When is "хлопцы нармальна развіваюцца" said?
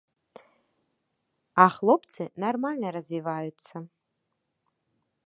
1.75-3.75